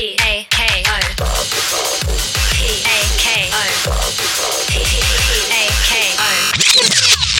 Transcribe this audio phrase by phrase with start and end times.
[0.00, 0.38] K O P A
[3.18, 3.58] K O
[4.68, 4.78] P A
[5.88, 6.22] K O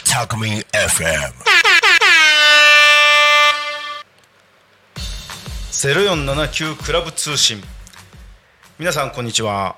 [0.05, 1.35] タクミン FM
[5.71, 7.63] 0479クラブ通信。
[8.81, 9.77] 皆さんこんにちは、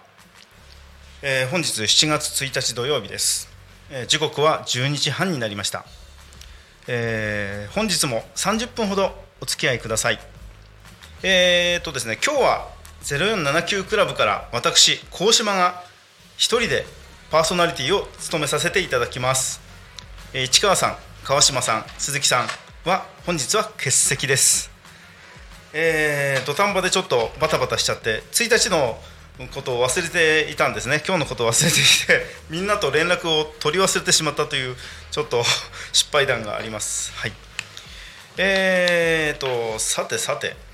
[1.21, 3.51] えー本日7月1日土曜日です、
[3.91, 5.85] えー時刻は12時半になりました、
[6.89, 9.12] えー本日も30分ほど
[9.43, 10.39] お付き合いください。
[11.23, 12.68] えー、っとですね今日は
[13.03, 15.82] 0479クラブから私高島が
[16.36, 16.86] 一人で
[17.31, 19.61] パーソナリティを務めさせていただきます、
[20.32, 22.48] えー市川さん川島さん鈴木さん
[22.89, 24.71] は本日は欠席です。
[25.75, 28.98] えー、土壇場でちょっとバタバタしちゃって1日の
[29.54, 31.03] ことを忘れていたんですね。
[31.07, 34.77] 今日のことを忘れていてみんなと連絡を取り忘れてしまったという
[35.11, 35.42] ちょっと
[35.92, 37.12] 失敗談があります。
[37.12, 37.33] はい。
[38.39, 40.70] えーとさてさて。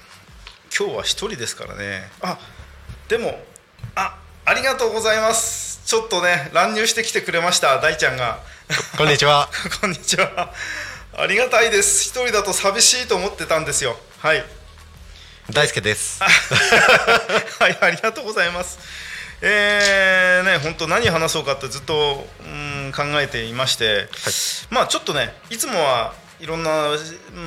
[0.78, 2.02] 今日は一人ですからね。
[2.20, 2.38] あ
[3.08, 3.38] でも
[3.94, 5.80] あありがとうございます。
[5.86, 8.40] ちょっとね乱入してきてくれました大ちゃんが。
[8.98, 9.48] こんにちは。
[9.80, 10.52] こんにちは。
[11.16, 12.04] ありがたいです。
[12.04, 13.98] 一人だと寂しいと思ってたんですよ。
[14.18, 14.44] はい。
[15.50, 16.20] 大輔です。
[17.58, 18.78] はい、ありがとうございます。
[19.40, 24.08] えー、ね、本当何話そうかってずっと、うん、考えていまして、
[24.68, 26.90] まあちょっとね、いつもはいろんな、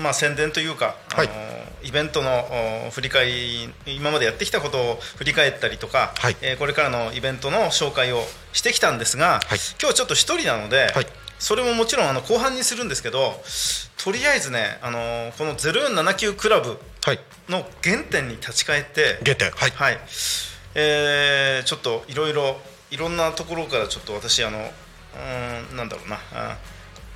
[0.03, 11.05] まあ、宣伝というか、はいあのイベントのお振り返り今までやってきたことを振り返ったりとか、はいえーこれからのイベントの紹介をしてきたんですが、はい今日ちょっと一人なので、はい
[11.39, 13.41] それももちろんあの後半にするんですけど
[14.03, 17.19] とりあえずねあのこの0479クラブはい。
[17.47, 19.49] の原点に立ち返って原点。
[19.51, 19.71] はい。
[19.71, 19.97] はい、
[20.75, 22.57] えーちょっといろいろ
[22.91, 26.57] いろんなところからちょっと私あのうーんなんだろうなあ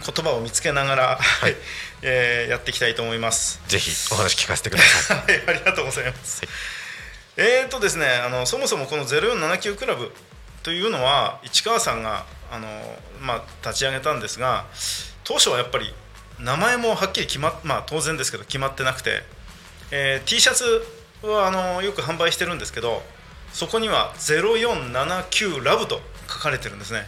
[0.06, 1.56] 言葉を見つけながら、はい
[2.04, 3.62] えーやっていきたいと思います。
[3.68, 5.18] ぜひお話聞かせてください。
[5.32, 6.42] はい、ありがとうございます。
[7.38, 10.12] えーとですね、あのそもそもこの0479クラブ
[10.62, 14.66] というのは市川さんがあのまあ立ち上げたんですが、
[15.24, 15.94] 当初はやっぱり
[16.40, 19.24] 名前もはっきり決まっまあ当然ですけど決まってなくて、
[19.92, 20.86] えー T シャツ
[21.22, 23.04] はあのよく販売してるんですけど、
[23.54, 27.08] そこには0479ラブと書かれてるんですね。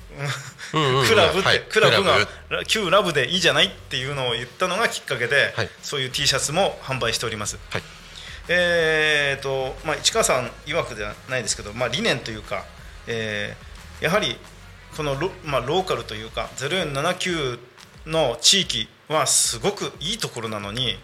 [0.71, 1.61] クラブって、はい。
[1.69, 5.69] クラブがクラ9ラブでいいじゃないっていうのを言ったのがきっかけで、はい。
[5.81, 7.57] そういう T シャツも販売しております。
[7.69, 7.83] はい。
[8.47, 12.65] えーとまあ、市川さん曰くではないですけど、まあ、理念というか、
[13.07, 13.69] えー
[13.99, 14.37] やはり
[14.95, 17.59] このロ,、まあ、ローカルというか0479
[18.07, 20.95] の地域はすごくいいところなのに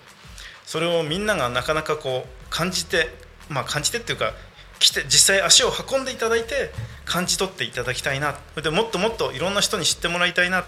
[0.65, 3.09] それをみんながなかなかこう感じて、
[3.49, 4.33] まあ、感じてっていうか
[4.79, 6.71] 来て実際足を運んでいただいて
[7.05, 8.35] 感じ取っていただきたいな。
[8.61, 10.65] でもっともっといろんな人に知ってもらいたいな。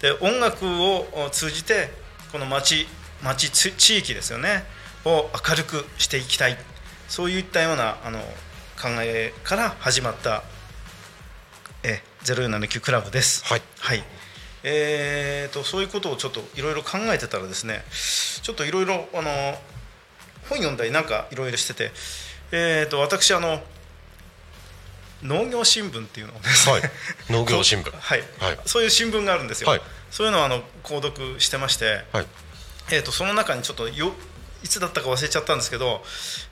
[0.00, 1.90] で音楽を通じて
[2.32, 2.86] この町
[3.22, 4.64] 町地域ですよね
[5.04, 6.56] を明るくしていきたい。
[7.08, 8.18] そういったようなあの
[8.80, 10.42] 考えから始まった
[11.82, 12.02] え。
[12.24, 13.44] 0479クラブです。
[13.44, 13.62] はい。
[13.80, 14.02] はい。
[14.64, 17.84] えー、とそういうことをちょっといろいろ考えてたらですね
[18.42, 19.30] ちょっといろいろあの
[20.48, 21.90] 本読んだりなんかいろいろしてて、
[22.50, 23.60] えー、と私あの
[25.22, 26.82] 農業新聞っていうのをですね、はい。
[27.30, 27.90] 農業新聞。
[27.90, 28.20] はい。
[28.38, 28.58] はい。
[28.66, 29.80] そういう新聞があるんですよ、はい。
[30.10, 32.26] そういうのをあの購読してまして、はい。
[32.92, 34.12] えー、とその中にちょっとよ
[34.62, 36.02] いつだったか忘れちゃったんですけど、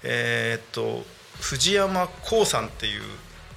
[0.02, 1.04] えー、と
[1.40, 3.02] 藤山光さんっていう、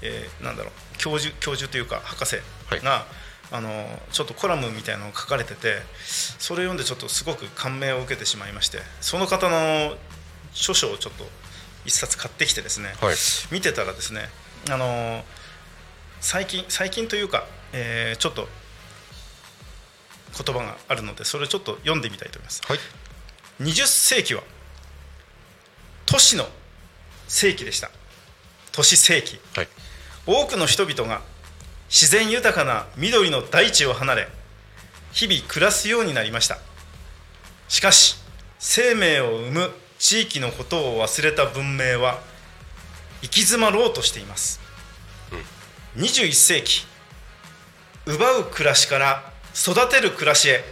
[0.06, 2.38] えーなんだろう教授教授というか博士
[2.84, 3.06] が、
[3.52, 5.78] あのちょっとコラムみたいなのを書かれてて
[6.40, 9.96] それを読んでちょっとすごく感銘を受けてしまいましてその方の
[10.54, 11.26] 著書をちょっと
[11.86, 13.16] 一冊買ってきてですね、はい
[13.52, 14.22] 見てたらですね
[14.72, 15.24] あの
[16.22, 18.48] 最近最近というか、えーちょっと
[20.44, 22.62] 言葉があるのでそれをちょっと読んでみたいと思います。
[22.68, 22.80] はい。
[23.62, 24.44] 20世紀は
[26.06, 26.46] 都市の
[27.28, 27.90] 世紀でした
[28.74, 29.68] 都市世紀はい。
[30.28, 31.22] 多くの人々が
[31.90, 34.28] 自然豊かな緑の大地を離れ
[35.12, 36.58] 日々暮らすようになりました
[37.68, 38.18] しかし
[38.60, 42.20] 生命を生む地域のことを忘れた文明は
[43.22, 44.60] 行き詰まろうとしています、
[45.96, 46.86] 21世紀
[48.06, 50.64] 奪う暮らしから育てる暮らしへ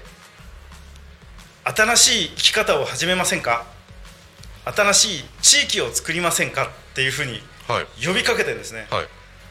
[1.63, 3.65] 新しい生き方を始めませんか？
[4.65, 6.65] 新しい地域を作りませんか？
[6.65, 8.05] っていうふうにはい。
[8.05, 9.07] 呼びかけてですね、はい。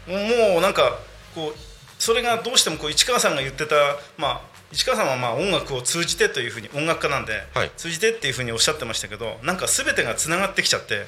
[0.07, 0.99] もうなんか
[1.35, 1.55] こう
[1.99, 3.75] それがどうしてもこう市川さんが言ってた、
[4.19, 4.41] まあ、
[4.73, 7.71] 市川さんはまあ音楽を通じてというふうに音楽家なんで、はい。
[7.77, 11.07] 通じてっていうふうにおっしゃってましたけどなんか全てがつながってきちゃってはい。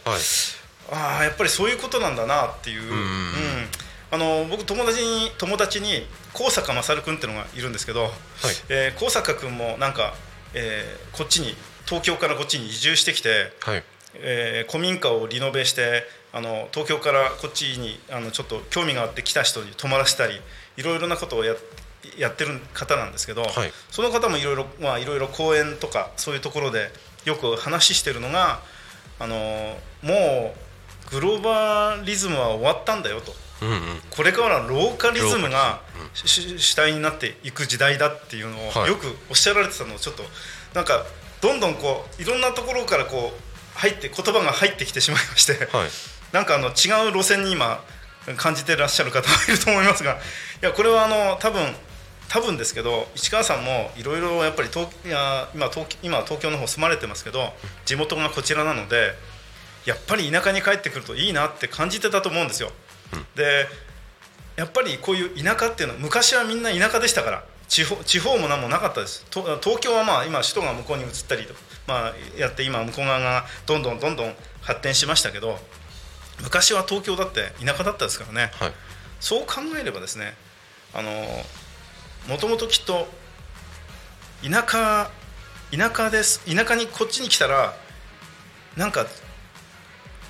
[0.93, 3.69] ああやっぱりそういうことなんだなっていう、うん
[4.11, 8.11] あの僕友達に友達に高坂勝君っていうのがいるんですけど、
[8.69, 10.14] えー高坂君もなんか、
[10.52, 11.56] えーこっちに
[11.87, 13.82] 東京からこっちに移住してきて、はい。
[14.14, 20.40] えー古民家をリノベしてあの東京からこっちにあのちょっと興味があって来た人に泊まらせたり
[20.76, 21.54] いろいろなことをや
[22.19, 23.72] やってる方なんですけど、はい。
[23.90, 26.90] その方もいろいろまあいろいろ講演とかそういうところで
[27.25, 28.60] よく話してるのが
[29.20, 29.36] あの
[30.02, 30.54] も
[31.08, 33.32] うグローバリズムは終わったんだよと。
[33.62, 33.78] うんうん。
[34.10, 35.48] これからはローカリズム。
[35.48, 35.82] が
[36.14, 38.88] 主体になっていく時代だっていうのをはい。
[38.88, 40.25] よくおっしゃられてたのをちょっと
[40.75, 41.06] なんか
[41.40, 45.88] どんどんこういろんなところからこう入って言葉が入ってきてしまいまして、はい
[46.34, 47.81] なんかあの違う路線に今
[48.36, 50.16] 感じてらっしゃる方もいると思いますがい
[50.62, 51.62] やこれはあの多分
[52.28, 57.52] 多分ですけど市川さんもいろいろやっぱり東いや今東今は東京の方住まれてますけど
[57.84, 59.12] 地元がこちらなので
[59.86, 62.70] やっぱり田舎に帰ってくるといいなって感じてたと思うんですよ。
[63.36, 63.69] で
[64.56, 71.54] やっぱりこういう田舎っていうのは昔はみんな田舎でしたから地方地方も何もなかったですと東京はまあ今首都が向こうに移ったりと、
[71.86, 75.58] まあ、やって今向こう側がどんどんどんどん発展しましたけど
[76.42, 78.50] 昔は東京だって田舎だったですからね。
[78.54, 78.72] はい。
[79.20, 80.34] そう考えればですね
[80.92, 81.10] あの
[82.28, 83.06] もともときっと
[84.42, 85.10] 田舎
[85.70, 86.40] 田舎です。
[86.44, 87.75] 田舎にこっちに来たら
[88.76, 89.06] なんか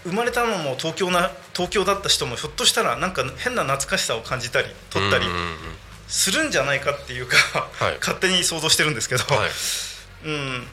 [0.04, 5.24] 生まれたのも東京な東京だった人もひょっとしたらなんか変な懐かしさを感じたり取ったり
[6.06, 7.36] するんじゃないかっていうか、
[7.72, 7.98] はい。
[7.98, 9.50] 勝手に想像してるんですけど、はい。
[10.26, 10.66] うん、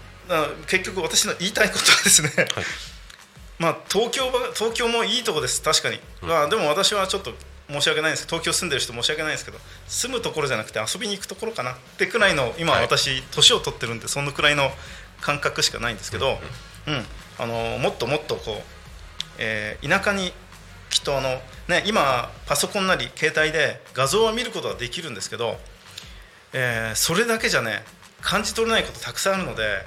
[0.68, 2.30] 結局私の言いたいことはですね、
[3.62, 5.62] まあ東京は東京もいいとこです。
[5.62, 7.32] 確かに、まあ、でも私はちょっと
[7.70, 8.26] 申し訳ないんです。
[8.26, 12.82] 東京住んでる人申し訳ないんですけど住むところじゃなくて遊びに行くところかなってくらいの今はい。
[12.82, 14.72] 私年を取ってるんでそのくらいの
[15.22, 16.40] 感覚しかないんですけど、
[16.88, 17.06] うん。
[17.38, 18.62] あのもっともっとこう、
[19.38, 20.34] えー田舎に
[20.90, 25.58] きっとあの、ね、今パソコンなり携帯で画像は見ることはできるんですけど、
[26.54, 27.84] えーそれだけじゃね
[28.22, 29.86] 感じ取れないことたくさんあるので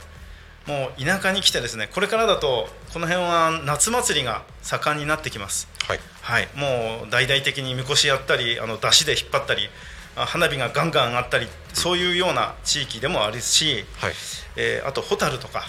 [0.67, 5.69] もう田舎に来てですねこれからだとこの辺は夏祭りが盛んになってきます。
[5.87, 6.01] はい。
[6.23, 9.69] はい、もう大々的にみこしやったりあの出汁で引っ張ったり
[10.17, 14.13] あ花火がガンガン上がったりそういうような地域でもあるし、はい。
[14.57, 15.65] えーあとホタルとか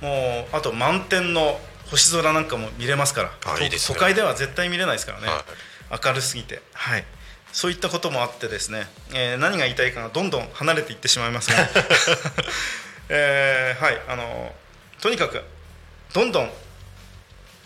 [0.00, 1.58] もうあと満天の
[1.90, 3.94] 星空なんかも見れますからとあいいですね。
[3.94, 5.44] 都会では絶対見れないですからね、は
[6.04, 7.04] 明るすぎて、はい、
[7.52, 11.56] そういったこともあってですね、えー何が言いたいかがどんどん離れていってしまいますが、
[13.14, 14.50] えーはいあの
[15.02, 15.42] とにかく
[16.14, 16.48] どんどん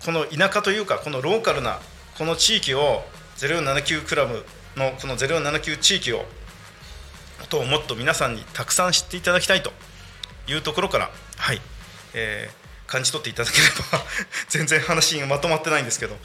[0.05, 1.79] この田舎というかこのローカルな
[2.19, 3.05] この地域を
[3.37, 4.45] 0479クラブ
[4.77, 6.25] のこの0479地域を
[7.41, 9.71] ことをもっと皆さんにたくさん知っていただきたいと
[10.49, 11.61] いうところからはい、
[12.15, 13.99] えー感じ取っていただければ
[14.49, 16.17] 全然話がまとまってないんですけど、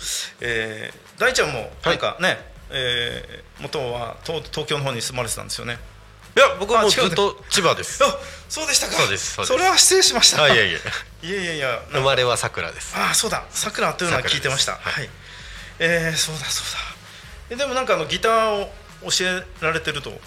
[0.41, 2.37] えー大ちゃんもなんかね、
[2.69, 5.79] えー元は東東京の方に住まれてたんですよね
[6.35, 8.03] いや僕はもずっと千葉です。
[8.03, 8.07] あ
[8.47, 8.93] そうでしたか。
[8.93, 10.43] そうですそれは失礼しました。
[10.43, 10.81] あいやいやい
[11.23, 12.95] やいやいや生まれは桜です。
[12.95, 13.45] ああそうだ。
[13.49, 14.73] さくらというのは聞いてました。
[14.73, 15.09] はい、
[15.79, 17.55] えーそうだそうだ。
[17.55, 18.69] えでもなんかあのギターを
[19.09, 20.17] 教えられてると、ね、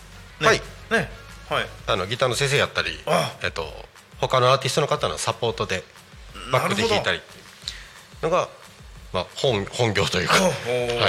[0.41, 0.61] はい。
[0.91, 1.11] ね。
[1.49, 1.67] はい。
[1.87, 3.35] あのギターの先生やったりあ。
[3.43, 3.73] えっと
[4.21, 5.85] 他のアーティストの方のサポートで
[6.53, 7.19] バックで弾いたり。
[7.19, 8.49] っていうのが
[9.13, 10.35] まあ本本業というか。
[10.35, 10.51] は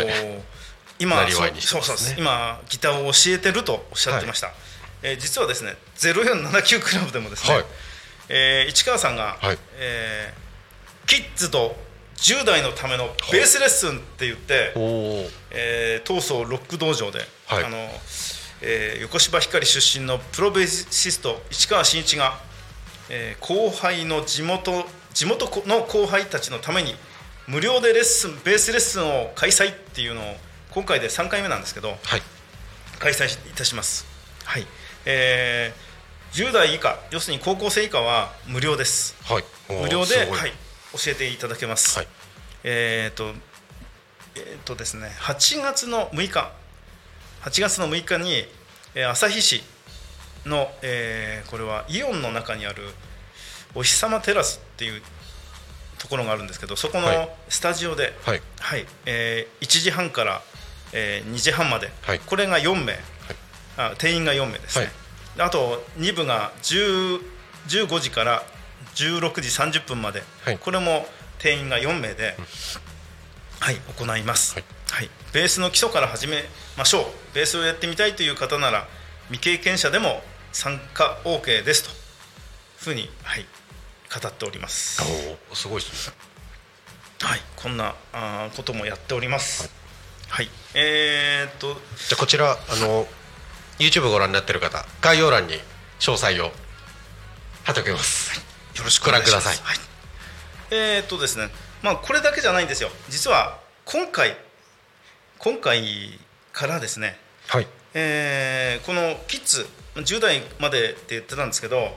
[0.01, 0.55] い。
[0.98, 1.98] 今なりわいにしてそうますね。
[1.98, 4.53] そうそう今ギターを教えてるとおっしゃってました、
[5.04, 7.66] えー実はですね0479クラブでもですね、はい。
[8.30, 9.58] えー市川さんが、はい。
[9.78, 10.46] えー
[11.08, 11.75] キッズと
[12.18, 17.64] 10代のためのベースレッスンって言って、おおえー、東総ロック道場で、はい。
[17.64, 17.78] あの
[18.62, 22.40] えー横芝光出身のプロベーシスト市川真一が、
[23.10, 26.96] えー後輩の地元地元の後輩たちのために
[27.48, 30.24] 無料でレッスンベースレッスンを開催っていうのを
[30.72, 32.22] 今回で3回目なんですけどはい。
[33.00, 34.06] 開催いたします、
[34.46, 34.66] はい
[35.05, 35.85] えー
[36.35, 39.15] 10代以下要するに高校生以下は無料です。
[39.24, 39.43] はい。
[39.69, 40.51] 無料で、はい、
[40.91, 42.07] 教えていただけます、はい。
[42.65, 43.33] えー、と
[44.35, 46.51] えー、とですね8月の6日
[47.43, 48.43] 8月の6日に、
[48.95, 49.63] えー旭市
[50.45, 52.83] の、えーこれはイオンの中にある
[53.74, 55.01] お日様テラスっていう
[56.00, 57.29] ところがあるんですけどそこのはい。
[57.47, 58.41] スタジオで、はい。
[58.59, 60.41] はいえー1時半から、
[60.91, 62.19] えー2時半まで、はい。
[62.19, 63.00] これが4名、
[63.77, 64.94] あ定員が4名ですね、はい。
[65.38, 67.22] であと2部が10
[67.67, 68.44] 15時から
[68.96, 70.58] 16時30分まで、はい。
[70.58, 71.08] これも
[71.39, 72.36] 定員が4名で、
[73.60, 74.63] はい、行います、はい。
[74.91, 76.44] はい、ベースの基礎から始め
[76.77, 77.05] ましょう。
[77.34, 78.88] ベースをやってみたいという方なら
[79.29, 81.89] 未経験者でも参加 OK ですと。
[82.77, 83.46] ふうに、はい、
[84.22, 85.01] 語っております。
[85.50, 86.15] おおすごいですね。
[87.22, 87.41] はい。
[87.55, 89.72] こんなあーこともやっております。
[90.29, 93.08] はい、えー、っとじゃあこちらあの
[93.79, 95.53] YouTube ご覧になってる方概要欄に
[96.00, 96.51] 詳細を
[97.63, 98.39] 貼っておきます。
[98.77, 99.46] よろしくお願いします。
[99.46, 99.65] ご覧ください。
[99.65, 99.77] はい、
[100.72, 101.50] えー、っとですね。
[101.82, 102.89] まあこれだけじゃないんですよ。
[103.10, 104.38] 実は今回
[105.39, 106.20] 今回
[106.53, 107.17] からですね。
[107.48, 107.67] はい。
[107.94, 111.96] えーこのキッズ10代までって言ってたんですけど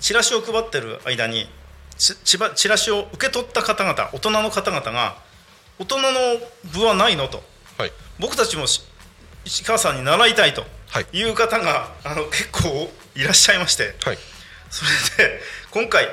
[0.00, 1.46] チラシを配ってる間に
[1.96, 5.16] ちちばチラシを受け取った方々大人の方々が
[5.78, 6.10] 大人の
[6.72, 7.42] 部はないのと。
[7.78, 7.92] はい。
[8.18, 8.82] 僕たちもし
[9.44, 10.62] 石川さんに習いたいと。
[10.62, 10.66] は
[11.00, 11.06] い。
[11.12, 13.94] いう方があの結構いらっしゃいまして。
[14.04, 14.18] はい。
[14.70, 14.84] そ
[15.18, 16.06] れで今回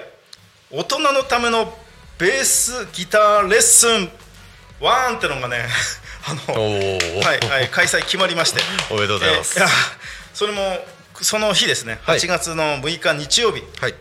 [0.71, 1.77] 大人のための
[2.17, 4.09] ベースギターレッスン
[4.81, 5.65] ワンってのがね
[6.25, 8.61] あのはい、はい、開催決まりまして。
[8.91, 9.59] おめでとうございます。
[9.59, 9.69] えーや
[10.33, 10.85] それも
[11.21, 11.99] その日ですね。
[12.03, 12.19] はい。
[12.19, 13.95] 8月の6日日曜日、はい。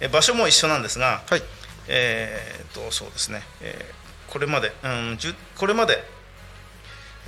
[0.00, 1.42] え場所も一緒なんですが、はい。
[1.86, 6.04] えー、とそうですね、えーこれまで、うん、じゅこれまで、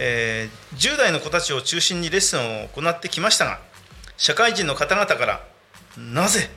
[0.02, 3.60] えー10代の子たちを中心にレッスンを行ってきましたが
[4.16, 5.44] 社会人の方々から
[5.98, 6.48] なぜ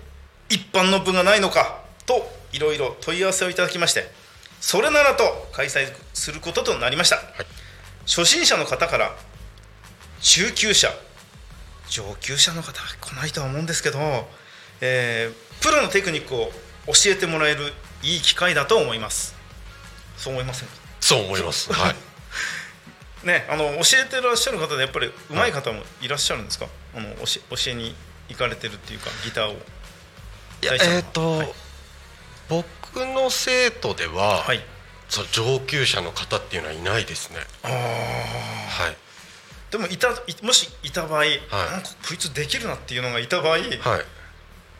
[0.49, 4.09] 一般の部がないのかといろいろ問い合わせをいただきまして
[4.61, 7.17] それならと開催することとなりました、
[8.05, 9.13] 初心者の方から
[10.21, 10.87] 中級者
[11.89, 13.99] 上級者の方は来ないとは思うんですけど、
[14.79, 16.51] えープロのテクニックを
[16.87, 17.73] 教えてもらえる
[18.03, 19.35] いい機会だと思います。
[20.17, 20.75] そう思いませんか？
[21.01, 21.71] そう思います。
[21.73, 21.95] はい
[23.23, 27.95] ねあの教えてらっしゃる方でやっぱり上手い方もいらっしゃるんですか、あの教え教えに
[28.29, 29.53] 行かれてるっていうかギターを。
[29.53, 31.53] いやえっ、と、はい。
[32.49, 34.61] 僕の生徒では、はい。
[35.09, 37.37] そう上級者の方っていうのはいないですね。
[37.63, 38.97] ああはい。
[39.71, 43.69] でもいたいもしいた場合、なんかこいつできるなっていうのがいた場合、はい。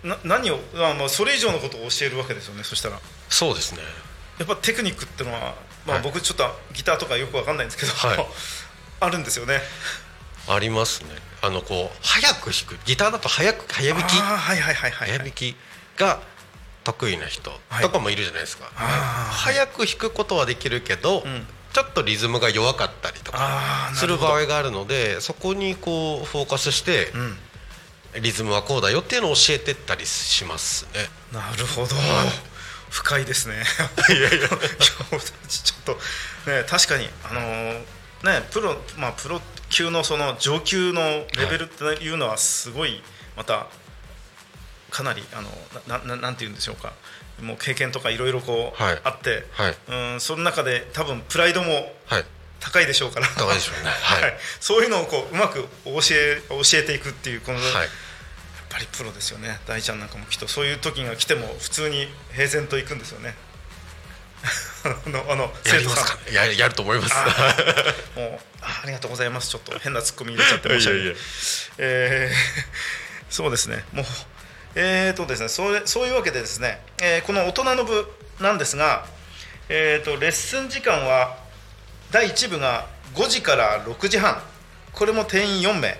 [0.08, 3.00] な何をあまあそれ以上のことを教えるわけですよねそしたら。
[3.30, 3.82] そうですね。
[4.40, 6.04] やっぱテクニックっていうのは、まあ、はい。
[6.04, 8.28] 僕ちょっとギターとかよくわかんないんですけど、はい。
[9.00, 9.62] あるんですよね。
[10.48, 11.10] ありますね。
[11.42, 12.80] あのこう早く弾く。
[12.86, 14.18] ギターだと早く早弾き。
[14.18, 15.56] はいはいはいはい、早弾き
[15.98, 16.22] が
[16.84, 17.82] 得意な人はい。
[17.82, 18.70] とかもいるじゃないですか、
[19.32, 21.48] 早く弾くことはできるけど、ん。
[21.74, 27.40] ちょっとリズムが弱かったりとかする場合があるのでそこにこうフォーカスして、うん。
[28.22, 31.10] リズムはこうだよっていうのを教えてったりしますね。
[31.32, 32.53] なるほど、深い
[33.26, 33.64] ですね。
[34.10, 34.50] いやいや。
[34.50, 35.94] ちょっと
[36.50, 37.84] ね確かにあのー
[38.24, 43.02] ねプロまあプロ級のその上級のレベルっていうのはすごい
[43.36, 43.68] また
[44.92, 45.50] かなりあの
[45.88, 46.94] なななんて言うんでしょうか。
[47.42, 49.02] もう経験とかいろいろこう、はい。
[49.04, 49.78] あって、はい。
[49.90, 52.26] うんその中で多分プライドもはい。
[52.60, 53.28] 高いでしょうから。
[53.28, 53.90] 高いでしょうね。
[53.90, 54.38] はい。
[54.62, 57.90] そういうのをこううまく教え教えていくっていうこの、はい
[58.74, 59.60] ぱりプロですよね。
[59.68, 60.48] 大ちゃんなんかもきっと。
[60.48, 63.36] そういう時が来ても普通に平然といくんですよね。
[64.84, 66.16] あのあのやりますか？
[66.30, 67.14] ねややると思います。
[67.16, 67.56] あ
[68.16, 69.50] もうあありがとうございます。
[69.50, 71.16] ちょっと変なツッコミ入れちゃって申し訳
[71.78, 72.36] えー
[73.30, 73.86] そうですね。
[73.94, 74.06] もう
[74.76, 79.06] えーとですねそれそういうわけでですね、えーこの大人の部なんですが、
[79.70, 81.38] えー、とレッスン時間は
[82.12, 84.42] 第1部が5時から6時半。
[84.92, 85.98] これも定員4名。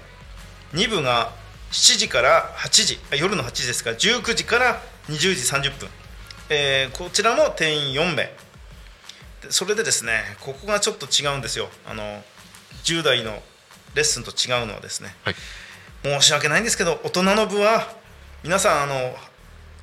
[0.74, 1.32] 2部が
[1.74, 5.90] 7時から8時あ夜の8時ですから19時から20時30分、
[6.50, 8.24] えーこちらも定員4名。
[9.42, 11.70] でそれでですねここがちょっと違うんですよ。
[11.86, 12.24] あの
[12.84, 13.42] 10代の
[13.96, 15.16] レッスンと違うのはですね。
[15.24, 15.36] はい。
[16.04, 17.92] 申し訳ないんですけど大人の部は
[18.44, 19.18] 皆さんあの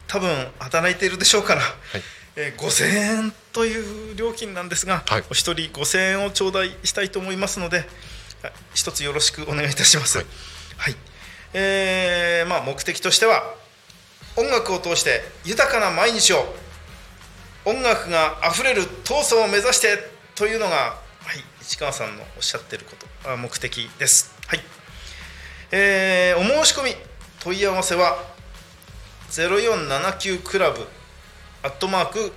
[0.06, 1.62] 多分働いているでしょうから、
[2.36, 5.24] えー5000円という料金なんですが、はい。
[5.28, 7.84] お一人5000円を頂戴したいと思いますので
[8.44, 10.18] あ一つよろしくお願いいたします。
[10.18, 10.24] は
[10.78, 10.96] はいい、
[11.52, 13.42] えーまあ、目的としては
[14.36, 16.44] 音楽を通して豊かな毎日を
[17.64, 19.98] 音楽があふれる闘争を目指して
[20.34, 20.94] というのが、は
[21.34, 24.34] い、市川さんのおっしゃってることあ目的です。
[24.46, 24.60] はい。
[25.72, 26.90] えーお申し込み
[27.40, 28.16] 問い合わせは
[29.30, 30.86] 0479クラブ
[31.62, 32.32] アットマーク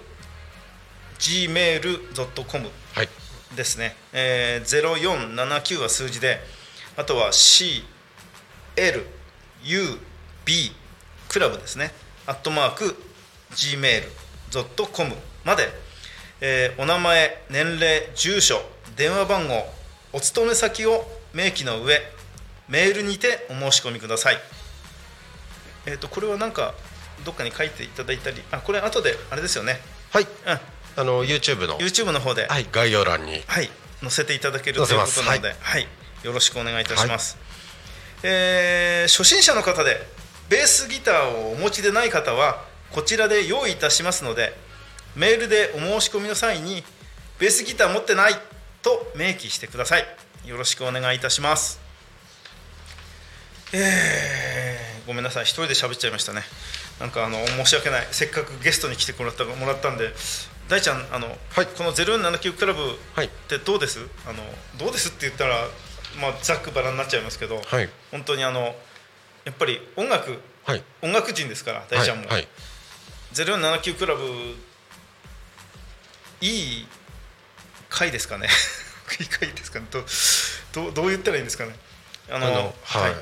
[1.19, 3.09] gmail.com はい。
[3.55, 6.39] ですね、えー、0479は数字で
[6.97, 7.31] あとは
[8.75, 10.71] CLUB
[11.29, 11.91] クラブですね。
[12.25, 12.95] アットマーク
[13.51, 15.67] gmail.com まで、
[16.41, 18.61] えーお名前年齢住所
[18.95, 19.65] 電話番号
[20.11, 21.99] お勤め先を明記の上
[22.69, 24.37] メールにてお申し込みください。
[25.85, 26.73] えっ、とこれはなんか
[27.25, 29.79] どっかに書いていただいたりあこれ後であれですよね。
[30.11, 30.23] はい。
[30.23, 30.29] うん。
[30.95, 31.77] あの YouTube の。
[31.79, 32.47] YouTube の方で。
[32.47, 33.41] はい概要欄に。
[33.47, 33.69] はい、
[34.01, 35.87] 載せていただけるということなので、はい。
[36.23, 37.37] よろしくお願いいたします、
[38.23, 39.97] えー初心者の方で
[40.49, 44.53] ベースギターをお持ちでない方はこちらで用意いたしますので
[45.15, 46.83] メールでお申し込みの際に
[47.39, 48.33] ベースギター持ってない
[48.81, 50.05] と明記してください。
[50.45, 51.79] よろしくお願いいたします。
[53.73, 55.43] えー、ごめんなさい。
[55.43, 56.41] 一人で喋っちゃいましたね。
[56.99, 58.07] なんかあの申し訳ない。
[58.11, 60.13] せっかくゲストに来てもらったもらったんで
[60.69, 61.67] 大ちゃんあの、はい。
[61.67, 62.81] この0479クラブ
[63.15, 63.25] はい。
[63.25, 64.43] ってどうです、あの
[64.77, 65.67] どうですって言ったら、
[66.19, 67.89] まあ、ざっくばらんになっちゃいますけど、はい。
[68.11, 68.75] 本当にあの
[69.45, 70.83] やっぱり音楽はい。
[71.01, 72.47] 音楽人ですから大ちゃんも、はいはい。
[73.33, 74.23] 0479クラブ
[76.41, 76.87] いい
[77.89, 78.47] 回ですかね。
[79.19, 79.85] いい回ですかね。
[79.91, 80.05] どう
[80.73, 81.75] どうどう言ったらいいんですかね。
[82.29, 83.17] ああのはい、や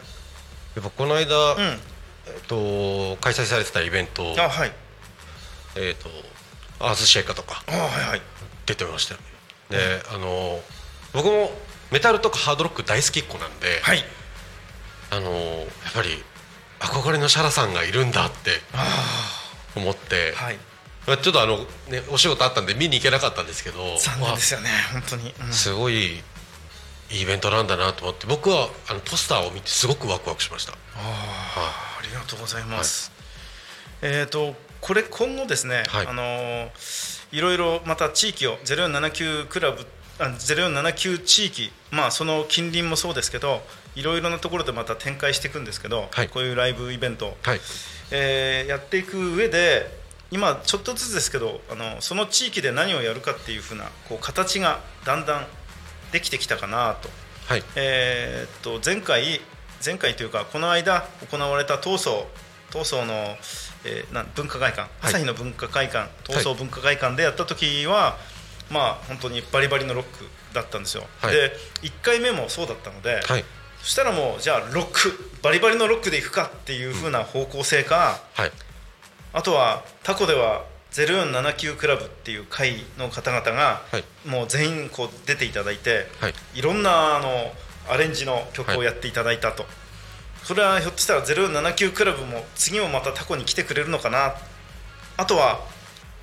[0.80, 1.80] っぱこの間、うん。
[2.28, 4.72] えっと、開催されてたイベント、あはい。
[5.76, 6.10] えっと、
[6.80, 8.22] アースシェイカーとかあはいはい。
[8.66, 9.20] 出てましたよ
[9.70, 9.78] ね。
[9.78, 10.64] で、あの
[11.14, 11.52] 僕も
[11.92, 14.04] メタルとかハードロック大好きっ子なんで、はい。
[15.12, 16.10] あのやっぱり
[16.80, 18.52] 憧れのシャラさんがいるんだって
[19.76, 20.58] 思って、はい。
[21.06, 21.58] まあちょっとあの、
[21.90, 25.48] ね、お仕事あったんで見に行けなかったんですけど残念ですよね本当に、うん。
[25.48, 26.22] わすごいい
[27.12, 30.74] いイベントなんだなと思って僕はあのポスターを見てすごくワクワクしました。
[30.74, 33.12] ああありがとうございます。
[34.02, 36.08] えっ、とこれ今後ですね、はい。
[36.08, 39.86] あのーいろいろまた地域を0479クラブあ
[40.20, 41.72] 0479地域。
[41.92, 43.62] まあその近隣もそうですけど
[43.96, 46.30] いろいろなところでまた展開していくんですけど、はい。
[46.30, 47.62] こういうライブイベント、はい。
[48.12, 50.00] えーやっていく上で
[50.32, 55.46] 今ちょっとずつですけどあのその地域で何をやるかっていうふうなこう形がだんだん
[56.12, 57.10] できてきたかなと。
[57.48, 57.64] はい。
[57.76, 59.42] えーっと前回
[59.84, 62.26] 前回というかこの間行われた闘争
[62.72, 63.14] 闘争の、
[63.84, 64.90] えーなん文化会館。
[65.02, 68.18] 朝日の文化会館、闘争文化会館でやった時は、
[68.72, 71.34] まあ本当にバリバリのロックだったんですよ、はい。
[71.34, 71.52] で
[71.82, 73.46] 1回目もそうだったので、はい。
[73.82, 78.52] そしたらもうじゃあロックバリバリのロックでいくかっていう風な方向性か、はい。
[79.34, 84.04] あとはタコでは0479クラブっていう会の方々が、はい。
[84.28, 86.34] もう全員こう出ていただいて、はい。
[86.54, 87.54] いろんなあの
[87.90, 89.66] アレンジの曲をやっていただいたと、
[90.44, 94.36] それはひょっとしたら079クラブも次もまたタコに来てくれるのかな。
[95.18, 95.62] あとは、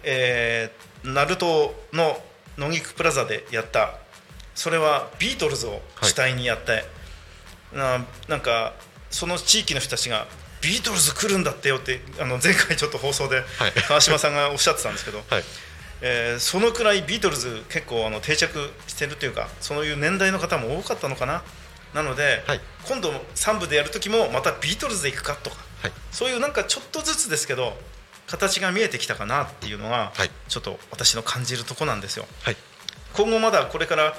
[0.03, 2.19] えー、ナルトの
[2.59, 3.95] 野菊プラザでやった。
[4.55, 6.85] それはビートルズを主体にやって、
[7.73, 8.75] ななんか
[9.11, 10.27] その地域の人たちが
[10.61, 13.45] ビートルズ来るんだってよってあの前回ちょっと放送ではい。
[13.87, 15.45] 川島さんがおっしゃってたんですけど、はい。
[16.01, 21.43] えーそのくらいビートルズ結構あの定着してるというかそういう年代の方も多かったのかな。
[21.95, 22.61] なので、はい。
[22.87, 25.57] 今度3部でやる時もまたビートルズで行くかとか。
[25.83, 25.93] はい。
[26.11, 27.77] そういうなんかちょっとずつですけど
[28.29, 30.31] 形が見えてきたかなっていうのが、はい。
[30.49, 32.27] ちょっと私の感じるとこなんですよ。
[32.43, 32.57] はい。
[33.15, 34.15] 今後まだこれから、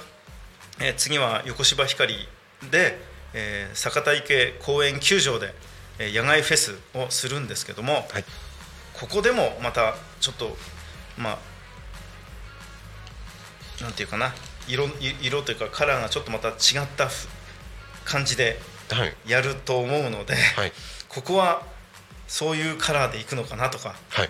[0.79, 2.27] えー次は横芝光
[2.71, 2.99] で、
[3.33, 5.53] えー坂田池公園球場で、
[5.99, 8.25] えー野外フェスをするんですけども、はい。
[8.99, 10.57] ここでもまたちょっと
[11.17, 11.37] ま
[13.79, 14.33] あなんていうかな
[14.67, 14.91] 色い
[15.21, 16.55] 色というかカラーがちょっとまた違っ
[16.97, 17.27] たふ
[18.05, 19.15] 感じではい。
[19.27, 20.71] やると思うので、はい。
[21.09, 21.61] ここは
[22.29, 23.95] そういうカラーでいくのかなとか。
[24.09, 24.29] はい。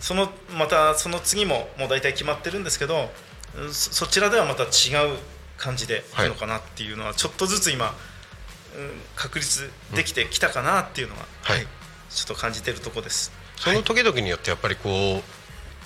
[0.00, 3.10] そのまたその次ももう大体決まってるんですけど
[3.54, 4.66] うんそそちらではまた違
[5.12, 5.18] う
[5.58, 7.92] 感じでいくのかなっていうのはちょっとずつ今、うん
[9.14, 11.66] 確立できてきたかなっていうのは、はい。
[12.08, 13.32] ちょっと感じてるとこです。
[13.56, 15.22] その時々によってやっぱりこう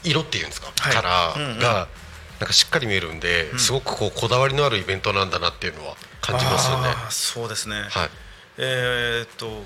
[0.08, 0.94] 色っていうんですか、はい。
[0.94, 1.58] カラうんうん。
[1.58, 1.88] ーが
[2.40, 6.88] なんかしっかり見えるんで、すごくこうこだわりのあるイベントなんだなっていうのは感じますよね。
[7.10, 8.10] そうですね、はい。
[8.58, 9.64] えーっと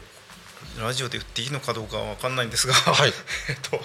[0.81, 3.13] ラジオで言っていいのかどうかは分かんないんですが、はい。
[3.49, 3.81] えっと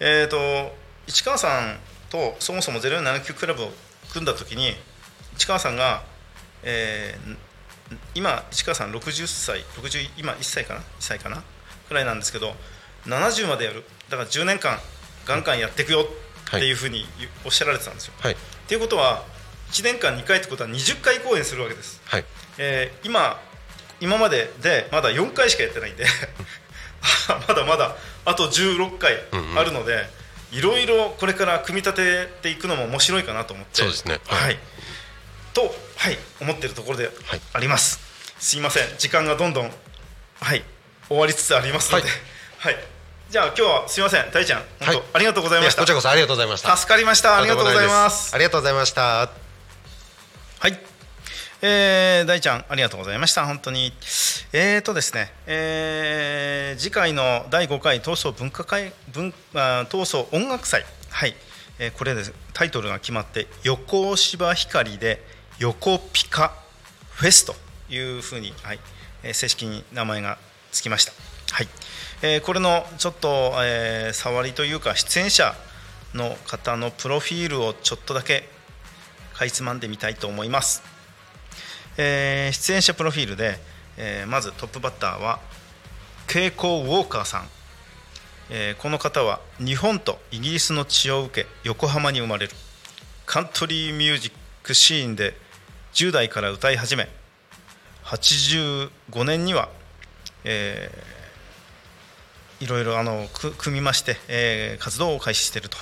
[0.00, 1.78] えーっと市川さん
[2.10, 3.72] とそもそも0479クラブを
[4.12, 4.76] 組んだ時に
[5.36, 6.02] 市川さんが、
[6.62, 7.38] えーん
[8.14, 11.42] 今市川さん60歳60今1歳かな？1歳かな？
[11.88, 12.56] くらいなんですけど
[13.06, 13.84] 70までやる。
[14.08, 14.80] だから10年間
[15.24, 16.02] ガンガンやっていくよ
[16.48, 17.06] っていうふうに
[17.44, 18.14] おっしゃられてたんですよ。
[18.18, 18.32] はい。
[18.32, 18.36] っ
[18.66, 19.24] ていうことは
[19.70, 22.00] 1年間2回ってことは20回公演するわけです。
[22.06, 22.24] はい。
[22.58, 23.40] えー今
[24.00, 26.04] 今まででまだ4回しかやってないんで
[27.48, 29.14] まだまだあと16回
[29.56, 30.08] あるので、
[30.52, 33.76] いろいろこれから組み立てていくのも面白いかなと思って。
[33.82, 34.20] そうですね。
[34.26, 34.54] は、はい。
[34.54, 34.58] い
[35.54, 37.40] と、はい、思ってるところではい。
[37.52, 38.00] あります、
[38.38, 38.84] すいません。
[38.98, 39.72] 時間がどんどん、
[40.40, 40.64] はい、
[41.08, 42.08] 終わりつつありますので、
[42.58, 42.76] はい。
[43.30, 44.30] じゃあ今日はすいません。
[44.32, 45.02] 大ちゃん本当、はい。
[45.14, 45.82] ありがとうございました。
[45.82, 46.76] こちらこそありがとうございました。
[46.76, 47.38] 助かりました。
[47.38, 48.34] ありがとうございます。
[48.34, 49.45] ありがとうございました。
[51.68, 53.44] えー、大ちゃんありがとうございました。
[53.44, 53.92] 本当に。
[54.52, 60.84] えーとですね、えー次回の第5回闘争文化会文あ闘争音楽祭。
[61.10, 61.34] はい、
[61.80, 62.32] えーこれです。
[62.52, 65.26] タイトルが決まって横芝光で
[65.58, 66.54] 横ピカ
[67.10, 67.56] フェスと
[67.92, 68.78] いうふうに、はい。
[69.24, 70.38] えー正式に名前が
[70.70, 71.12] つきました。
[71.50, 71.68] はい、
[72.22, 75.52] えーこれのちょっと、えー触りというか出演者
[76.14, 78.48] の方のプロフィールをちょっとだけ
[79.34, 80.80] かいつまんでみたいと思います、
[81.98, 83.58] えー出演者プロフィールで、
[83.96, 85.40] えーまずトップバッターは
[86.26, 87.48] ケイコー・ウォーカーさん、
[88.50, 92.52] えーこの方は日本とイギリスの血を受け横浜に生まれる
[93.24, 94.32] カントリーミュージッ
[94.62, 95.34] クシーンで
[95.94, 97.08] 10代から歌い始め
[98.04, 98.90] 85
[99.24, 99.68] 年には、
[100.44, 101.16] えー
[102.58, 103.26] いろいろあの
[103.58, 105.76] 組みまして、えー活動を開始していると。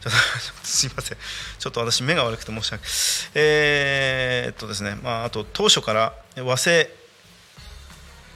[0.00, 0.12] ちょっ
[0.60, 1.18] とすいません
[1.58, 2.92] ちょっと私目が悪くて申し訳ない。
[3.34, 6.90] えーっとですね、まあ、あと当初から和製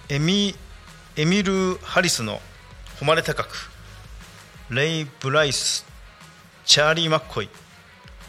[0.09, 0.55] エミ
[1.17, 2.41] エミル・ハリスの
[2.99, 3.71] 誉れ高く
[4.71, 5.87] レイ・ブライス
[6.65, 7.49] チャーリー・マッコイ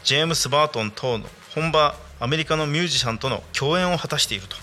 [0.03, 4.55] ジェームス・バートン等の本場アメリカのミュージシャンとの共演を果たしていると。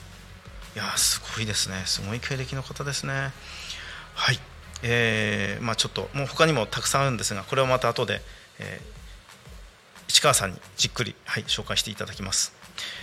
[0.74, 1.82] いやすごいですね。
[1.84, 3.32] すごい経歴の方ですね。
[4.14, 4.38] はい。
[4.82, 8.22] えーまあちょっともう他にもたくさんあるんですがこれをまた後で、
[8.60, 9.00] えー
[10.08, 12.52] 市川さんにじっくり、はい、紹介していただきます、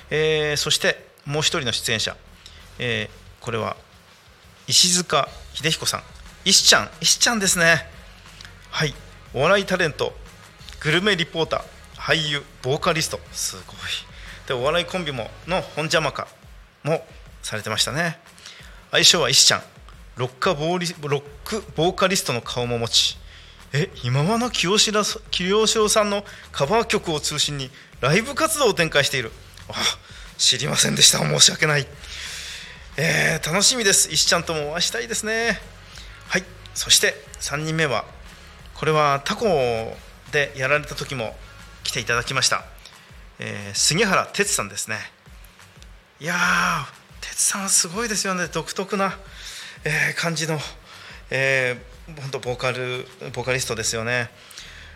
[0.10, 2.16] えーそしてもう一人の出演者、
[2.80, 3.78] えーこれは
[4.68, 6.04] 石塚秀彦さん。
[6.44, 6.90] 石ちゃん。
[7.02, 7.88] 石ちゃんですね。
[8.70, 8.94] はい。
[9.34, 10.14] お笑いタレント。
[10.82, 12.00] グルメリポーター。
[12.00, 13.20] 俳優ボーカリスト。
[13.32, 13.76] すごい。
[14.48, 16.28] でお笑いコンビもの本邪魔か。
[16.84, 17.06] も
[17.42, 18.20] されてましたね。
[18.92, 19.62] 愛称は石ちゃん。
[20.18, 23.18] ロッカボーリロックボーカリストの顔も持ち。
[23.80, 27.70] え今和の清志郎清志郎さんのカバー曲を中心に
[28.02, 29.32] ライブ活動を展開している。
[29.70, 29.74] あ
[30.38, 31.20] 知りませんでした。
[31.20, 31.86] 申し訳ない。
[32.98, 34.12] えー楽しみです。
[34.12, 35.60] 石ちゃんともお会いしたいですね。
[36.28, 36.44] はい。
[36.74, 38.06] そして3人目は
[38.74, 39.46] これはタコ
[40.32, 41.36] でやられた時も
[41.84, 42.66] 来ていただきました、
[43.40, 44.98] えー杉原哲さんですね。
[46.20, 46.86] いやー
[47.22, 48.48] 哲さんはすごいですよね。
[48.48, 49.20] 独特な、
[49.84, 50.60] えー感じの、
[51.30, 54.30] えー本当ボーカルボーカリストですよね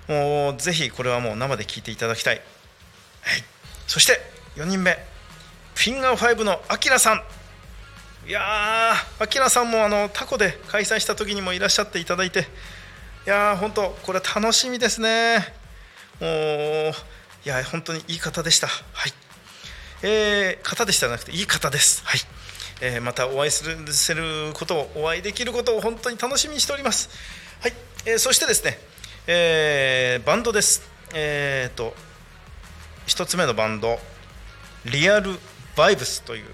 [0.07, 2.43] もうぜひこれはもう生で聴いていただきたい、はい、
[3.87, 4.19] そして
[4.55, 4.97] 4人目
[5.75, 7.23] フィンガー5のアキラさん
[8.27, 12.43] いやー、アキラさんもあのタコで開催した時にもいらっしゃっていただいて、い
[13.25, 15.39] やー、本当、これ楽しみですね。
[16.19, 16.91] もう、
[17.43, 18.67] いや、本当にいい方でした。
[18.67, 19.13] はい。
[20.03, 22.03] えー、方でしたじゃなくて、いい方です。
[22.05, 22.19] はい。
[22.81, 27.09] えーまたお会いするすることを、お会いできることを本当に楽しみにしております。
[27.61, 27.73] はい。
[28.05, 28.79] えーそしてですね、
[29.27, 30.81] えーバンドです。
[31.13, 31.93] えっ、と、
[33.05, 33.99] 一つ目のバンド、
[34.85, 35.37] リアル
[35.75, 36.45] バイブスという。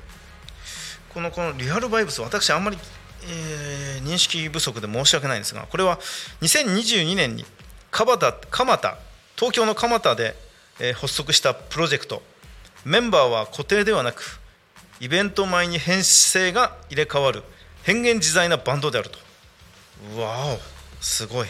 [1.14, 2.78] このこのリアルバイブス私あんまり、
[3.24, 5.98] えー認識不足で申し訳ないんですがこれは
[6.42, 7.44] 2022年に
[7.90, 8.98] 蒲田蒲田
[9.36, 10.36] 東京の蒲田で、
[10.80, 12.22] えー発足したプロジェクト
[12.86, 14.40] メンバーは固定ではなく
[15.00, 17.44] イベント前に編成が入れ替わる。
[17.84, 19.20] 変幻自在なバンドであると。
[20.20, 20.60] わお。
[21.02, 21.48] すごい。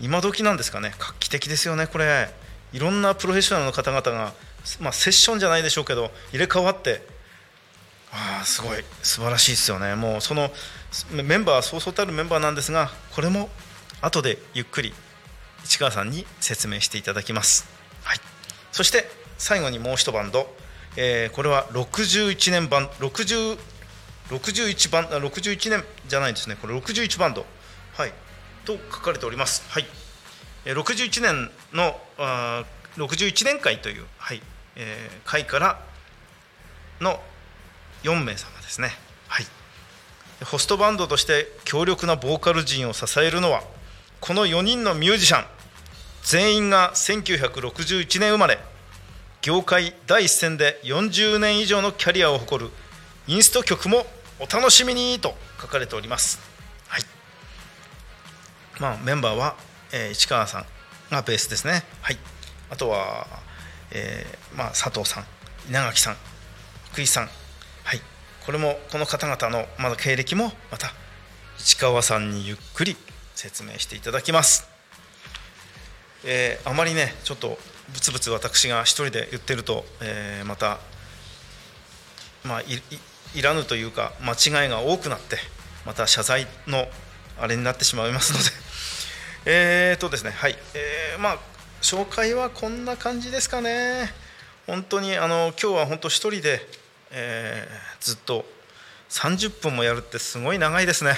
[0.00, 0.94] 今時なんですかね。
[0.98, 2.28] 画期的ですよねこれ。
[2.72, 4.32] いろんなプロフェッショナルの方々が、
[4.80, 7.06] まあ、セッションじゃないでしょうけど入れ替わって。
[8.12, 8.84] ああすごい。
[9.02, 9.94] 素晴らしいですよね。
[9.94, 10.50] もうその
[11.10, 13.50] メンバーそうそうたるメンバーなんですがこれも
[14.00, 14.94] 後でゆっくり
[15.64, 17.68] 市川さんに説明していただきます、
[18.04, 18.18] はい、
[18.72, 20.48] そして最後にもう一バンド、
[20.96, 23.58] えーこれは61年版60
[24.30, 26.56] 61番61年じゃないですね。
[26.60, 27.46] これ61バンド
[27.96, 28.12] はい。
[28.64, 29.64] と書かれております。
[29.68, 29.86] はい。
[30.64, 32.64] 61年のあ
[32.96, 34.42] 61年会という、はい。
[34.74, 35.80] えー会から
[37.00, 37.20] の
[38.02, 38.90] 4名様ですね。
[39.28, 39.46] はい。
[40.44, 43.62] ホストバンドとして強力なボーカル陣を支えるのは
[44.20, 45.46] この4人のミュージシャン。
[46.22, 48.58] 全員が1961年生まれ。
[49.46, 52.70] 業界第一線で40年以上のキャリアを誇る
[53.28, 54.04] インスト曲も
[54.40, 56.40] お楽しみにと書かれております、
[56.88, 57.02] はい。
[58.80, 59.54] まあ、メンバーは、
[59.92, 60.64] えー市川さん
[61.12, 62.18] がベースですね、はい、
[62.70, 63.24] あとは、
[63.92, 65.24] えーまあ、佐藤さん
[65.68, 66.16] 稲垣さん
[66.90, 67.28] 福井さん、
[67.84, 68.00] はい、
[68.44, 70.88] これもこの方々のまだ経歴もまた
[71.58, 72.96] 市川さんにゆっくり
[73.36, 74.75] 説明していただきます。
[76.26, 77.56] えーあまりねちょっと
[77.92, 80.78] ブツブツ私が一人で言ってると、えーまた、
[82.44, 85.38] まあ、いらぬというか間違いが多くなって
[85.86, 86.86] また謝罪の
[87.40, 88.44] あれになってしまいますので。
[89.48, 91.38] えーとですねはい、えーまあ
[91.80, 94.12] 紹介はこんな感じですかね。
[94.66, 96.66] 本当にあの今日は本当一人で、
[97.12, 98.44] えーずっと
[99.10, 101.16] 30分もやるってすごい長いですね。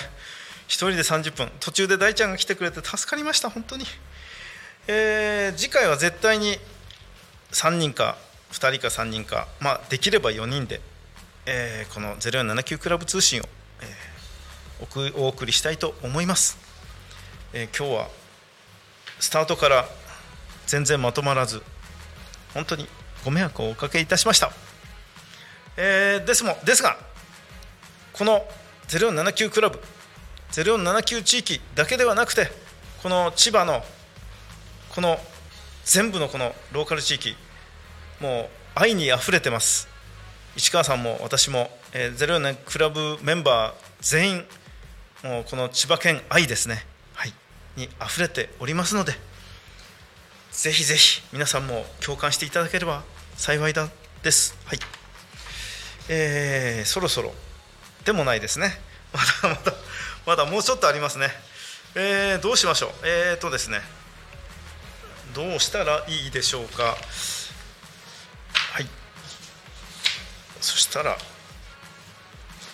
[0.66, 1.50] 一人で30分。
[1.60, 3.86] 途中で大ちゃんが来てくれて助かりました本当に。
[4.90, 6.56] えー次回は絶対に
[7.52, 8.16] 3人か
[8.52, 10.80] 2人か3人か、まあ、できれば4人で、
[11.44, 13.44] えーこの0479クラブ通信を、
[13.82, 16.56] えーお送りしたいと思います、
[17.52, 18.08] えー今日は
[19.20, 19.84] スタートから
[20.66, 21.60] 全然まとまらず
[22.54, 22.86] 本当に
[23.26, 24.52] ご迷惑をおかけいたしました、
[25.76, 26.96] えーですもですが
[28.14, 28.42] この
[28.86, 29.80] 0479クラブ
[30.52, 32.48] 0479地域だけではなくて
[33.02, 33.82] この千葉の
[34.98, 35.16] この
[35.84, 37.36] 全部のこのローカル地域
[38.20, 39.86] もう愛にあふれてます
[40.56, 44.44] 市川さんも私も、えー、04年クラブメンバー全員
[45.22, 46.84] もうこの千葉県愛ですね、
[47.14, 47.32] はい、
[47.76, 49.12] にあふれておりますので
[50.50, 53.04] ぜひぜひ皆さんも共感していただければ
[53.36, 53.88] 幸いだ
[54.24, 54.58] です。
[54.64, 54.80] はい。
[56.08, 57.32] えー、そろそろ
[58.04, 58.80] でもないですね。
[59.14, 59.72] まだまだ
[60.26, 61.30] まだもうちょっとありますね。
[61.94, 62.90] えー、どうしましょう。
[63.04, 63.80] えーとですね。
[65.38, 66.82] どうしたらいいでしょうか？
[68.52, 68.86] はい。
[70.60, 71.16] そしたら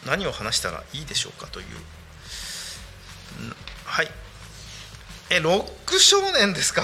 [0.06, 1.46] 何を話したらいいでしょうか？
[1.48, 1.66] という。
[3.84, 4.08] はい。
[5.28, 6.82] え、ロック少年ですか？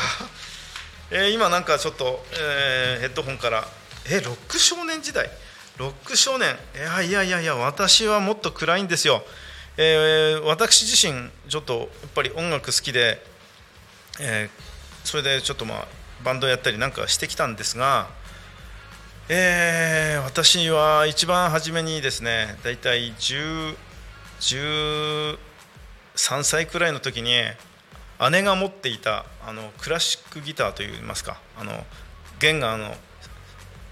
[1.10, 3.66] えー今なんかちょっと、えーヘッドホンから
[4.04, 5.30] 「えロック少年時代？
[5.78, 9.24] ロック少年いやいやいやいや私はもっと暗いんですよ」
[9.78, 13.24] えー私自身ちょっとやっぱり音楽好きで、
[14.18, 14.69] えー
[15.04, 15.86] それでちょっとまあ
[16.24, 18.08] バンドやったりなんかしてきたんですが、
[19.28, 23.76] えー私は一番初めにですねだいたい13
[26.42, 27.32] 歳くらいの時に
[28.30, 31.72] 姉が持っていたあのクラシックギターといいますかあの
[32.38, 32.94] 弦があの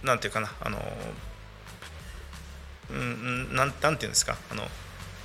[0.02, 0.78] なんていうかなあの
[2.90, 3.00] うんう
[3.52, 4.62] んなんなんていうんですかあの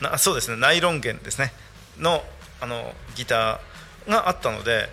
[0.02, 1.54] なそうですねナイロン弦ですね
[2.00, 2.24] の
[2.62, 4.90] あのギターがあったので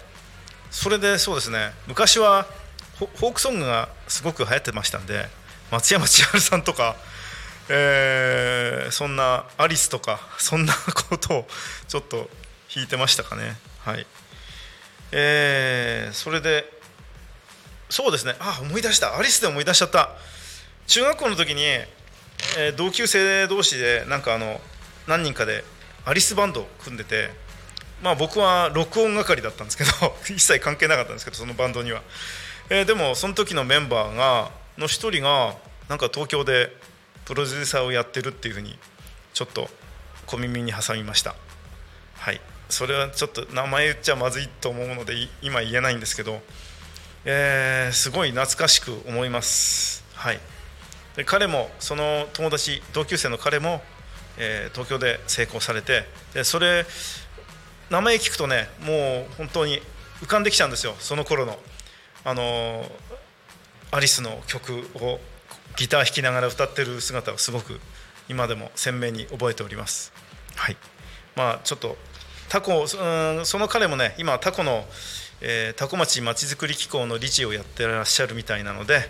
[0.71, 1.73] それでそうですね。
[1.87, 2.47] 昔は
[2.99, 5.27] フォークソングがすごく流行ってましたんで
[5.71, 6.97] 松山千春さんとか、
[7.69, 10.75] えーそんなアリスとかそんな
[11.09, 11.47] ことを
[11.87, 12.29] ちょっと
[12.75, 13.57] 弾いてましたかね。
[13.81, 14.07] はい。
[15.13, 16.65] えーそれで
[17.89, 18.35] そうですね。
[18.39, 19.17] あ思い出した。
[19.17, 20.11] アリスで思い出しちゃった。
[20.87, 24.61] 中学校の時に、えー同級生同士でなんかあの
[25.07, 25.65] 何人かで
[26.05, 27.31] アリスバンドを組んでて
[28.03, 29.91] まあ僕は録音係だったんですけど
[30.35, 32.03] 一切関係なかったんですけどそのバンドには、
[32.71, 35.55] えーでもその時のメンバーがの一人が
[35.89, 36.75] なんか東京で
[37.25, 38.79] プロデューサーをやってるっていうふうに
[39.35, 39.69] ちょっと
[40.27, 41.35] 小耳に挟みました。
[42.19, 42.41] はい。
[42.69, 46.41] それはちょっと名前言っちゃまずいと思うので今言えないんですけど、
[47.25, 50.05] えーすごい懐かしく思います。
[50.15, 50.41] はい。
[51.17, 53.83] で彼もその友達同級生の彼も、
[54.39, 56.87] えー東京で成功されてでそれ
[57.91, 59.81] 名前聞くとねもう本当に
[60.23, 61.59] 浮かんできちゃうんですよその頃の。
[62.23, 62.85] あの
[63.93, 65.19] アリスの曲を
[65.77, 67.81] ギター弾きながら歌ってる姿をすごく
[68.29, 70.13] 今でも鮮明に覚えております。
[70.55, 70.77] はい。
[71.35, 71.97] まあちょっと
[72.49, 74.85] タコその彼もね今タコの、
[75.41, 79.01] えータコ町まちづくり機構の理事をやってらっしゃるみたいなので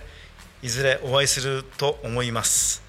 [0.62, 2.82] いずれお会いすると思います。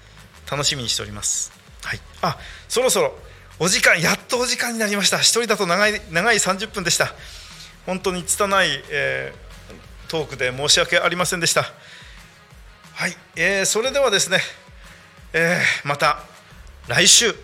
[0.50, 1.52] 楽しみにしております。
[1.82, 2.00] はい。
[2.22, 3.14] あそろそろ
[3.62, 5.20] お時間やっとお時間になりました。
[5.20, 7.14] 一人だと長い長い30分でした。
[7.86, 11.62] 本当に拙い、えートークで申し訳ありませんでした。
[12.94, 14.40] はい、えーそれではですね、
[15.32, 16.18] えーまた
[16.88, 17.36] 来週、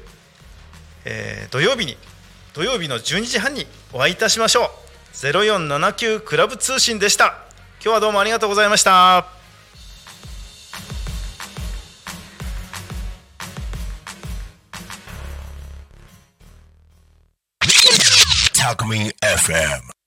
[1.04, 1.96] えー土曜日に
[2.52, 4.70] 土曜日の12時半にお会いいたしましょう。
[5.14, 7.44] 0479クラブ通信でした。
[7.80, 9.37] 今日はどうもありがとうございました。
[18.60, 19.97] Alchemy FM.